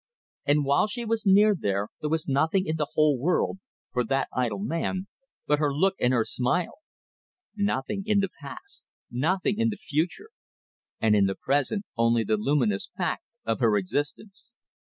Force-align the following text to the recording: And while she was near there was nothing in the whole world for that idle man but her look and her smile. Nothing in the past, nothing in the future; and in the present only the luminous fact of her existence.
And 0.45 0.65
while 0.65 0.87
she 0.87 1.05
was 1.05 1.27
near 1.27 1.53
there 1.55 1.89
was 2.01 2.27
nothing 2.27 2.65
in 2.65 2.75
the 2.77 2.87
whole 2.95 3.19
world 3.19 3.59
for 3.93 4.03
that 4.05 4.29
idle 4.33 4.57
man 4.57 5.05
but 5.45 5.59
her 5.59 5.71
look 5.71 5.93
and 5.99 6.11
her 6.11 6.23
smile. 6.25 6.79
Nothing 7.55 8.01
in 8.07 8.19
the 8.19 8.29
past, 8.41 8.83
nothing 9.11 9.59
in 9.59 9.69
the 9.69 9.77
future; 9.77 10.31
and 10.99 11.15
in 11.15 11.27
the 11.27 11.35
present 11.39 11.85
only 11.97 12.23
the 12.23 12.37
luminous 12.37 12.89
fact 12.97 13.25
of 13.45 13.59
her 13.59 13.77
existence. 13.77 14.53